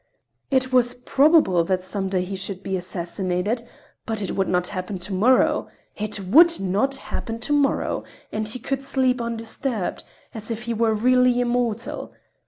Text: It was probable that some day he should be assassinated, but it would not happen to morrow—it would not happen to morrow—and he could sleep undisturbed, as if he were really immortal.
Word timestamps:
It 0.49 0.73
was 0.73 0.95
probable 0.95 1.63
that 1.65 1.83
some 1.83 2.09
day 2.09 2.23
he 2.23 2.35
should 2.35 2.63
be 2.63 2.75
assassinated, 2.75 3.61
but 4.07 4.19
it 4.19 4.35
would 4.35 4.47
not 4.47 4.65
happen 4.73 4.97
to 4.97 5.13
morrow—it 5.13 6.19
would 6.21 6.59
not 6.59 6.95
happen 6.95 7.37
to 7.37 7.53
morrow—and 7.53 8.47
he 8.47 8.57
could 8.57 8.81
sleep 8.81 9.21
undisturbed, 9.21 10.03
as 10.33 10.49
if 10.49 10.63
he 10.63 10.73
were 10.73 10.95
really 10.95 11.39
immortal. 11.39 12.13